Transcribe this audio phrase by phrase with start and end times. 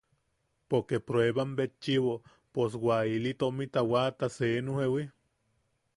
[0.69, 2.13] Poke pruebambetchiʼibo
[2.53, 5.03] pos wa ili tomita waata seenu jewi.